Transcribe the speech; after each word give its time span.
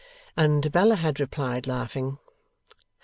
and 0.35 0.71
Bella 0.71 0.95
had 0.95 1.19
replied 1.19 1.67
laughing. 1.67 2.17